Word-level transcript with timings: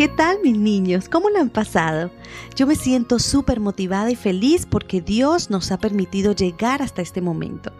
¿Qué 0.00 0.08
tal 0.08 0.38
mis 0.42 0.56
niños? 0.56 1.10
¿Cómo 1.10 1.28
lo 1.28 1.40
han 1.40 1.50
pasado? 1.50 2.10
Yo 2.56 2.66
me 2.66 2.74
siento 2.74 3.18
súper 3.18 3.60
motivada 3.60 4.10
y 4.10 4.16
feliz 4.16 4.64
porque 4.64 5.02
Dios 5.02 5.50
nos 5.50 5.70
ha 5.72 5.78
permitido 5.78 6.32
llegar 6.32 6.80
hasta 6.80 7.02
este 7.02 7.20
momento. 7.20 7.70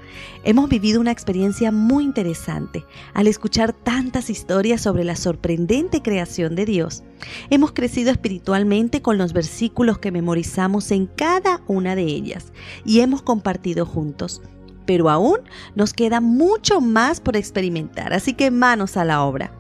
Hemos 0.45 0.69
vivido 0.69 1.01
una 1.01 1.13
experiencia 1.13 1.73
muy 1.73 2.05
interesante 2.05 2.85
al 3.15 3.27
escuchar 3.27 3.73
tantas 3.73 4.29
historias 4.29 4.83
sobre 4.83 5.03
la 5.03 5.17
sorprendente 5.17 6.03
creación 6.03 6.57
de 6.57 6.67
Dios. 6.67 7.05
Hemos 7.49 7.73
crecido 7.73 8.11
espiritualmente 8.11 9.01
con 9.01 9.17
los 9.17 9.33
versículos 9.33 9.99
que 9.99 10.13
memorizamos 10.13 10.91
en 10.91 11.07
cada 11.07 11.63
una 11.69 11.97
de 11.97 12.03
ellas 12.03 12.53
y 12.85 13.01
hemos 13.01 13.23
compartido 13.23 13.87
juntos. 13.87 14.43
Pero 14.85 15.09
aún 15.09 15.39
nos 15.75 15.95
queda 15.95 16.21
mucho 16.21 16.83
más 16.83 17.19
por 17.19 17.39
experimentar, 17.39 18.13
así 18.13 18.35
que 18.35 18.51
manos 18.51 18.99
a 18.99 19.07
la 19.07 19.23
obra. 19.25 19.55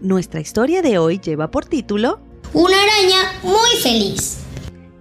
Nuestra 0.00 0.40
historia 0.40 0.80
de 0.80 0.96
hoy 0.96 1.18
lleva 1.18 1.50
por 1.50 1.64
título 1.64 2.20
Una 2.52 2.76
araña 2.76 3.32
muy 3.42 3.80
feliz. 3.82 4.38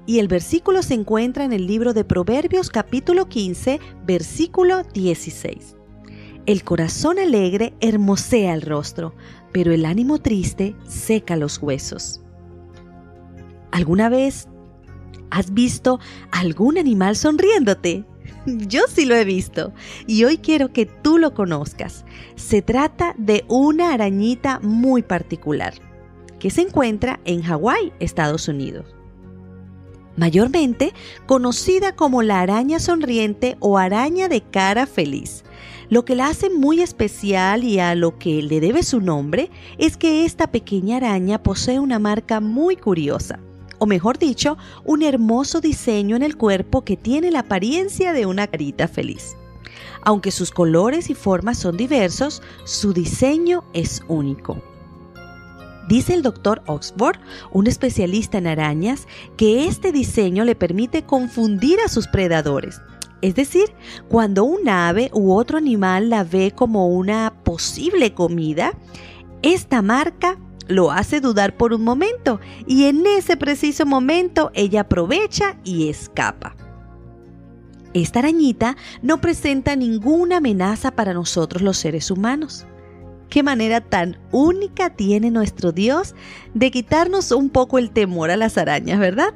Y 0.08 0.18
el 0.18 0.28
versículo 0.28 0.82
se 0.82 0.96
encuentra 0.96 1.44
en 1.44 1.54
el 1.54 1.68
libro 1.68 1.94
de 1.94 2.04
Proverbios 2.04 2.72
capítulo 2.72 3.30
15, 3.30 3.80
versículo 4.08 4.82
16. 4.96 5.76
El 6.48 6.64
corazón 6.64 7.20
alegre 7.20 7.76
hermosea 7.80 8.56
el 8.56 8.64
rostro, 8.64 9.14
pero 9.52 9.72
el 9.72 9.86
ánimo 9.86 10.18
triste 10.18 10.76
seca 10.88 11.36
los 11.36 11.62
huesos. 11.62 12.22
¿Alguna 13.70 14.10
vez 14.10 14.48
has 15.30 15.54
visto 15.54 16.00
algún 16.32 16.80
animal 16.80 17.16
sonriéndote? 17.16 18.04
Yo 18.48 18.84
sí 18.88 19.06
lo 19.06 19.14
he 19.14 19.26
visto 19.26 19.74
y 20.06 20.24
hoy 20.24 20.38
quiero 20.38 20.72
que 20.72 20.86
tú 20.86 21.18
lo 21.18 21.34
conozcas. 21.34 22.06
Se 22.38 22.62
trata 22.62 23.14
de 23.18 23.44
una 23.50 23.92
arañita 23.92 24.62
muy 24.62 25.02
particular 25.02 25.74
que 26.40 26.50
se 26.50 26.62
encuentra 26.62 27.20
en 27.26 27.42
Hawái, 27.42 27.92
Estados 28.00 28.48
Unidos. 28.48 28.86
Mayormente 30.16 30.94
conocida 31.26 31.94
como 31.94 32.24
la 32.24 32.40
araña 32.40 32.80
sonriente 32.80 33.58
o 33.60 33.78
araña 33.78 34.30
de 34.30 34.40
cara 34.40 34.86
feliz. 34.86 35.44
Lo 35.90 36.06
que 36.06 36.16
la 36.16 36.28
hace 36.28 36.50
muy 36.50 36.82
especial 36.82 37.66
y 37.66 37.80
a 37.80 37.96
lo 37.96 38.18
que 38.18 38.42
le 38.42 38.62
debe 38.62 38.82
su 38.84 39.02
nombre 39.02 39.52
es 39.78 39.98
que 39.98 40.24
esta 40.24 40.52
pequeña 40.52 40.98
araña 40.98 41.44
posee 41.44 41.82
una 41.82 42.00
marca 42.00 42.40
muy 42.40 42.78
curiosa 42.78 43.40
o 43.80 43.86
mejor 43.86 44.18
dicho, 44.18 44.58
un 44.84 45.04
hermoso 45.04 45.62
diseño 45.62 46.16
en 46.16 46.24
el 46.24 46.38
cuerpo 46.38 46.84
que 46.84 46.98
tiene 46.98 47.32
la 47.32 47.40
apariencia 47.40 48.14
de 48.14 48.26
una 48.26 48.48
carita 48.48 48.88
feliz. 48.88 49.36
Aunque 50.04 50.32
sus 50.32 50.52
colores 50.52 51.10
y 51.10 51.16
formas 51.16 51.58
son 51.58 51.78
diversos, 51.78 52.42
su 52.64 52.94
diseño 52.94 53.64
es 53.74 54.02
único. 54.08 54.62
Dice 55.88 56.14
el 56.14 56.22
doctor 56.22 56.64
Oxford, 56.68 57.18
un 57.52 57.68
especialista 57.68 58.38
en 58.38 58.48
arañas, 58.48 59.08
que 59.38 59.68
este 59.68 59.92
diseño 59.92 60.44
le 60.44 60.56
permite 60.56 61.04
confundir 61.04 61.80
a 61.80 61.88
sus 61.88 62.08
predadores. 62.08 62.82
Es 63.22 63.36
decir, 63.36 63.74
cuando 64.10 64.44
un 64.44 64.68
ave 64.70 65.10
u 65.14 65.34
otro 65.34 65.58
animal 65.58 66.10
la 66.10 66.24
ve 66.24 66.52
como 66.56 66.88
una 66.88 67.34
posible 67.44 68.14
comida, 68.14 68.74
esta 69.42 69.82
marca 69.82 70.38
lo 70.68 70.92
hace 70.92 71.22
dudar 71.22 71.56
por 71.56 71.74
un 71.74 71.84
momento 71.84 72.40
y 72.66 72.86
en 72.86 73.06
ese 73.06 73.38
preciso 73.38 73.86
momento 73.86 74.52
ella 74.54 74.82
aprovecha 74.82 75.58
y 75.64 75.90
escapa. 75.90 76.56
Esta 77.94 78.20
arañita 78.20 78.76
no 79.02 79.22
presenta 79.22 79.76
ninguna 79.76 80.38
amenaza 80.38 80.92
para 80.92 81.14
nosotros 81.14 81.62
los 81.62 81.78
seres 81.78 82.12
humanos. 82.12 82.66
Qué 83.30 83.44
manera 83.44 83.82
tan 83.82 84.18
única 84.32 84.92
tiene 84.92 85.32
nuestro 85.32 85.72
Dios 85.72 86.16
de 86.54 86.72
quitarnos 86.72 87.32
un 87.32 87.50
poco 87.50 87.78
el 87.78 87.92
temor 87.92 88.30
a 88.30 88.38
las 88.38 88.58
arañas, 88.58 89.00
¿verdad? 89.00 89.34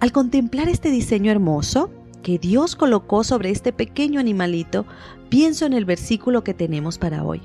Al 0.00 0.12
contemplar 0.12 0.68
este 0.68 0.90
diseño 0.90 1.32
hermoso 1.32 1.90
que 2.22 2.38
Dios 2.38 2.76
colocó 2.76 3.24
sobre 3.24 3.50
este 3.50 3.72
pequeño 3.72 4.20
animalito, 4.20 4.84
pienso 5.28 5.64
en 5.64 5.72
el 5.72 5.84
versículo 5.84 6.44
que 6.44 6.54
tenemos 6.54 6.98
para 6.98 7.24
hoy. 7.24 7.40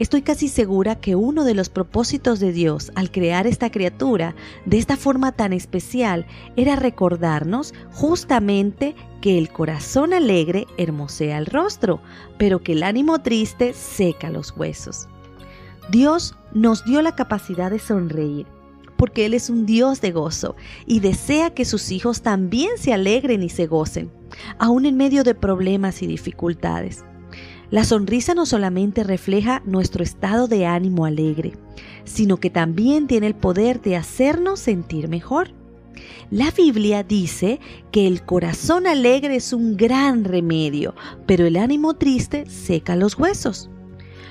Estoy 0.00 0.22
casi 0.22 0.48
segura 0.48 0.94
que 0.94 1.14
uno 1.14 1.44
de 1.44 1.52
los 1.52 1.68
propósitos 1.68 2.40
de 2.40 2.52
Dios 2.52 2.90
al 2.94 3.10
crear 3.10 3.46
esta 3.46 3.70
criatura 3.70 4.34
de 4.64 4.78
esta 4.78 4.96
forma 4.96 5.32
tan 5.32 5.52
especial 5.52 6.24
era 6.56 6.74
recordarnos 6.74 7.74
justamente 7.92 8.94
que 9.20 9.36
el 9.36 9.50
corazón 9.50 10.14
alegre 10.14 10.66
hermosea 10.78 11.36
el 11.36 11.44
rostro, 11.44 12.00
pero 12.38 12.62
que 12.62 12.72
el 12.72 12.82
ánimo 12.82 13.18
triste 13.18 13.74
seca 13.74 14.30
los 14.30 14.56
huesos. 14.56 15.06
Dios 15.90 16.34
nos 16.54 16.82
dio 16.86 17.02
la 17.02 17.14
capacidad 17.14 17.70
de 17.70 17.78
sonreír, 17.78 18.46
porque 18.96 19.26
Él 19.26 19.34
es 19.34 19.50
un 19.50 19.66
Dios 19.66 20.00
de 20.00 20.12
gozo 20.12 20.56
y 20.86 21.00
desea 21.00 21.50
que 21.50 21.66
sus 21.66 21.90
hijos 21.90 22.22
también 22.22 22.78
se 22.78 22.94
alegren 22.94 23.42
y 23.42 23.50
se 23.50 23.66
gocen, 23.66 24.10
aun 24.58 24.86
en 24.86 24.96
medio 24.96 25.24
de 25.24 25.34
problemas 25.34 26.00
y 26.00 26.06
dificultades. 26.06 27.04
La 27.70 27.84
sonrisa 27.84 28.34
no 28.34 28.46
solamente 28.46 29.04
refleja 29.04 29.62
nuestro 29.64 30.02
estado 30.02 30.48
de 30.48 30.66
ánimo 30.66 31.04
alegre, 31.04 31.52
sino 32.04 32.38
que 32.38 32.50
también 32.50 33.06
tiene 33.06 33.28
el 33.28 33.36
poder 33.36 33.80
de 33.80 33.96
hacernos 33.96 34.58
sentir 34.58 35.08
mejor. 35.08 35.52
La 36.32 36.50
Biblia 36.50 37.04
dice 37.04 37.60
que 37.92 38.08
el 38.08 38.22
corazón 38.22 38.88
alegre 38.88 39.36
es 39.36 39.52
un 39.52 39.76
gran 39.76 40.24
remedio, 40.24 40.96
pero 41.26 41.46
el 41.46 41.56
ánimo 41.56 41.94
triste 41.94 42.44
seca 42.46 42.96
los 42.96 43.16
huesos. 43.16 43.70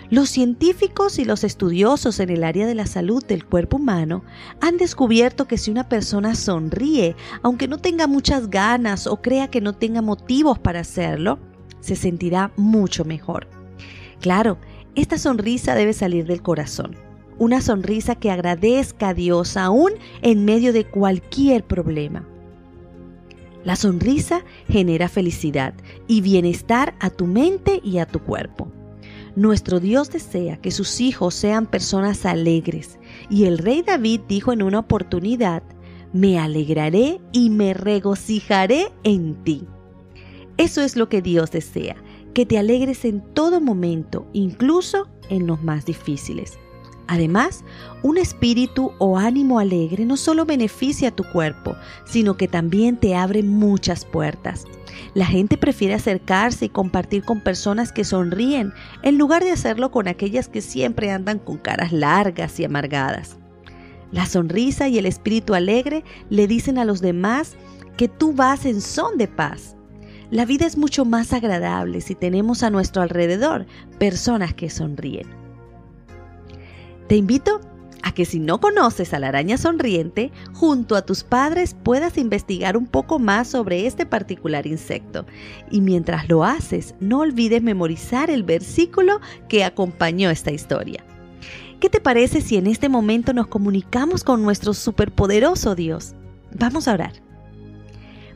Los 0.10 0.30
científicos 0.30 1.18
y 1.18 1.24
los 1.24 1.44
estudiosos 1.46 2.20
en 2.20 2.32
el 2.32 2.44
área 2.44 2.68
de 2.68 2.76
la 2.76 2.88
salud 2.88 3.24
del 3.24 3.46
cuerpo 3.46 3.78
humano 3.78 4.24
han 4.60 4.78
descubierto 4.78 5.48
que 5.48 5.58
si 5.58 5.72
una 5.72 5.88
persona 5.88 6.36
sonríe, 6.36 7.16
aunque 7.42 7.68
no 7.68 7.78
tenga 7.78 8.08
muchas 8.08 8.50
ganas 8.50 9.08
o 9.08 9.22
crea 9.22 9.50
que 9.50 9.62
no 9.62 9.74
tenga 9.74 10.02
motivos 10.02 10.58
para 10.58 10.80
hacerlo, 10.80 11.38
se 11.80 11.96
sentirá 11.96 12.52
mucho 12.56 13.06
mejor. 13.06 13.48
Claro, 14.20 14.58
esta 14.96 15.18
sonrisa 15.18 15.76
debe 15.76 15.94
salir 15.94 16.26
del 16.26 16.42
corazón. 16.42 16.96
Una 17.38 17.62
sonrisa 17.62 18.16
que 18.16 18.32
agradezca 18.32 19.10
a 19.10 19.14
Dios 19.14 19.56
aún 19.56 19.94
en 20.22 20.44
medio 20.44 20.74
de 20.74 20.86
cualquier 20.86 21.64
problema. 21.64 22.28
La 23.64 23.76
sonrisa 23.76 24.44
genera 24.68 25.10
felicidad 25.10 25.74
y 26.08 26.22
bienestar 26.22 26.96
a 27.00 27.10
tu 27.10 27.28
mente 27.28 27.82
y 27.84 28.00
a 28.00 28.06
tu 28.06 28.20
cuerpo. 28.20 28.72
Nuestro 29.36 29.80
Dios 29.80 30.10
desea 30.10 30.58
que 30.58 30.72
sus 30.72 31.00
hijos 31.00 31.34
sean 31.36 31.66
personas 31.66 32.26
alegres 32.26 33.00
y 33.30 33.46
el 33.46 33.58
rey 33.58 33.84
David 33.84 34.22
dijo 34.28 34.52
en 34.52 34.64
una 34.64 34.80
oportunidad, 34.80 35.64
me 36.12 36.40
alegraré 36.40 37.22
y 37.32 37.50
me 37.50 37.74
regocijaré 37.74 38.92
en 39.04 39.36
ti. 39.44 39.68
Eso 40.60 40.82
es 40.82 40.98
lo 40.98 41.08
que 41.08 41.22
Dios 41.22 41.52
desea, 41.52 41.96
que 42.34 42.46
te 42.46 42.58
alegres 42.58 43.06
en 43.06 43.22
todo 43.34 43.62
momento, 43.62 44.28
incluso 44.34 45.08
en 45.30 45.48
los 45.48 45.64
más 45.64 45.86
difíciles. 45.86 46.60
Además, 47.08 47.64
un 48.04 48.18
espíritu 48.18 48.92
o 48.98 49.18
ánimo 49.18 49.60
alegre 49.60 50.04
no 50.04 50.18
solo 50.18 50.46
beneficia 50.46 51.08
a 51.08 51.16
tu 51.16 51.24
cuerpo, 51.32 51.78
sino 52.06 52.36
que 52.36 52.50
también 52.50 52.98
te 52.98 53.16
abre 53.16 53.42
muchas 53.42 54.04
puertas. 54.04 54.66
La 55.14 55.26
gente 55.26 55.56
prefiere 55.56 55.94
acercarse 55.94 56.66
y 56.66 56.70
compartir 56.70 57.24
con 57.24 57.40
personas 57.40 57.94
que 57.94 58.04
sonríen 58.04 58.74
en 59.02 59.18
lugar 59.18 59.46
de 59.46 59.54
hacerlo 59.54 59.92
con 59.92 60.10
aquellas 60.10 60.50
que 60.50 60.60
siempre 60.60 61.10
andan 61.10 61.40
con 61.40 61.58
caras 61.58 61.94
largas 61.94 62.60
y 62.60 62.66
amargadas. 62.66 63.38
La 64.12 64.26
sonrisa 64.26 64.90
y 64.90 64.98
el 64.98 65.06
espíritu 65.06 65.54
alegre 65.54 66.04
le 66.30 66.48
dicen 66.48 66.78
a 66.78 66.84
los 66.84 67.00
demás 67.00 67.56
que 67.96 68.10
tú 68.10 68.34
vas 68.34 68.66
en 68.66 68.82
son 68.82 69.18
de 69.18 69.30
paz 69.30 69.78
la 70.32 70.46
vida 70.46 70.66
es 70.66 70.78
mucho 70.78 71.06
más 71.06 71.34
agradable 71.34 72.02
si 72.02 72.16
tenemos 72.16 72.62
a 72.64 72.70
nuestro 72.70 73.02
alrededor 73.02 73.66
personas 73.98 74.54
que 74.54 74.70
sonríen. 74.70 75.28
Te 77.08 77.16
invito 77.16 77.62
a 78.04 78.12
que 78.12 78.26
si 78.26 78.40
no 78.40 78.62
conoces 78.62 79.14
a 79.14 79.20
la 79.20 79.30
araña 79.30 79.58
sonriente, 79.58 80.32
junto 80.54 80.96
a 80.96 81.02
tus 81.02 81.24
padres 81.24 81.76
puedas 81.84 82.18
investigar 82.18 82.78
un 82.78 82.86
poco 82.86 83.18
más 83.18 83.48
sobre 83.48 83.88
este 83.88 84.06
particular 84.06 84.68
insecto. 84.68 85.26
Y 85.72 85.82
mientras 85.82 86.30
lo 86.30 86.44
haces, 86.44 86.96
no 87.00 87.20
olvides 87.20 87.64
memorizar 87.64 88.30
el 88.30 88.44
versículo 88.44 89.20
que 89.48 89.64
acompañó 89.64 90.30
esta 90.30 90.52
historia. 90.52 91.04
¿Qué 91.80 91.90
te 91.90 92.00
parece 92.00 92.42
si 92.42 92.58
en 92.58 92.68
este 92.68 92.90
momento 92.90 93.34
nos 93.34 93.48
comunicamos 93.48 94.24
con 94.24 94.44
nuestro 94.44 94.74
superpoderoso 94.74 95.76
Dios? 95.76 96.14
Vamos 96.54 96.88
a 96.88 96.94
orar. 96.94 97.14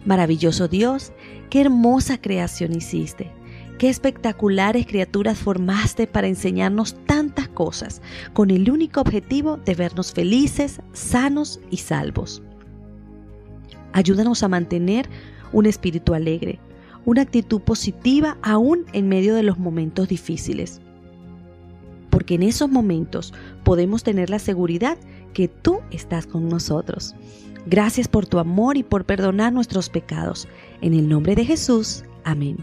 Maravilloso 0.06 0.68
Dios, 0.68 1.14
qué 1.50 1.62
hermosa 1.62 2.20
creación 2.20 2.74
hiciste. 2.74 3.32
Qué 3.80 3.90
espectaculares 3.90 4.86
criaturas 4.86 5.38
formaste 5.40 6.08
para 6.08 6.28
enseñarnos 6.28 6.96
tantas 7.06 7.50
cosas, 7.50 8.02
con 8.34 8.52
el 8.52 8.70
único 8.70 9.02
objetivo 9.02 9.58
de 9.58 9.76
vernos 9.76 10.14
felices, 10.14 10.80
sanos 10.94 11.60
y 11.70 11.78
salvos. 11.78 12.42
Ayúdanos 13.92 14.44
a 14.44 14.48
mantener 14.48 15.10
un 15.52 15.66
espíritu 15.66 16.14
alegre, 16.14 16.60
una 17.06 17.24
actitud 17.24 17.62
positiva 17.62 18.38
aún 18.42 18.86
en 18.94 19.10
medio 19.10 19.36
de 19.36 19.44
los 19.44 19.58
momentos 19.58 20.08
difíciles. 20.08 20.80
porque 22.10 22.36
en 22.36 22.44
esos 22.44 22.70
momentos 22.70 23.34
podemos 23.64 24.04
tener 24.04 24.30
la 24.30 24.38
seguridad 24.38 25.00
que 25.34 25.48
tú 25.48 25.80
estás 25.90 26.28
con 26.28 26.48
nosotros. 26.48 27.16
Gracias 27.66 28.08
por 28.08 28.26
tu 28.26 28.40
amor 28.40 28.78
y 28.78 28.84
por 28.84 29.06
perdonar 29.06 29.54
nuestros 29.54 29.90
pecados. 29.90 30.48
En 30.82 30.94
el 30.94 31.08
nombre 31.08 31.36
de 31.36 31.46
Jesús, 31.46 32.04
amén. 32.24 32.58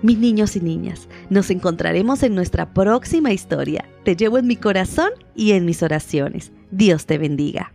Mis 0.00 0.18
niños 0.18 0.54
y 0.54 0.60
niñas, 0.60 1.08
nos 1.28 1.50
encontraremos 1.50 2.22
en 2.22 2.34
nuestra 2.34 2.72
próxima 2.72 3.32
historia. 3.32 3.84
Te 4.04 4.14
llevo 4.14 4.38
en 4.38 4.46
mi 4.46 4.54
corazón 4.54 5.10
y 5.34 5.52
en 5.52 5.64
mis 5.64 5.82
oraciones. 5.82 6.52
Dios 6.70 7.06
te 7.06 7.18
bendiga. 7.18 7.72